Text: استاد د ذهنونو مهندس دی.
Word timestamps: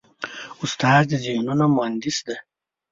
استاد 0.63 1.01
د 1.09 1.11
ذهنونو 1.23 1.65
مهندس 1.75 2.17
دی. 2.25 2.37